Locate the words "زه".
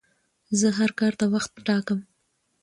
0.59-0.67